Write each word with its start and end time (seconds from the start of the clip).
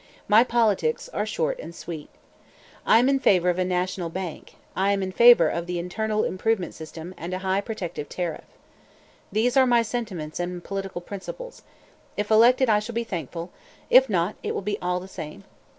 "My 0.27 0.43
politics 0.43 1.09
are 1.09 1.27
short 1.27 1.59
and 1.59 1.75
sweet. 1.75 2.09
"I 2.87 2.97
am 2.97 3.07
in 3.07 3.19
favor 3.19 3.51
of 3.51 3.59
a 3.59 3.63
national 3.63 4.09
bank; 4.09 4.55
am 4.75 5.03
in 5.03 5.11
favor 5.11 5.47
of 5.47 5.67
the 5.67 5.77
internal 5.77 6.23
improvement 6.23 6.73
system, 6.73 7.13
and 7.17 7.35
a 7.35 7.45
high 7.45 7.61
protective 7.61 8.09
tariff. 8.09 8.45
"These 9.31 9.55
are 9.55 9.67
my 9.67 9.83
sentiments 9.83 10.39
and 10.39 10.63
political 10.63 11.01
principles. 11.01 11.61
If 12.17 12.31
elected, 12.31 12.67
I 12.67 12.79
shall 12.79 12.95
be 12.95 13.03
thankful; 13.03 13.51
if 13.91 14.09
not, 14.09 14.35
it 14.41 14.55
will 14.55 14.63
be 14.63 14.79
all 14.81 14.99
the 14.99 15.07
same." 15.07 15.43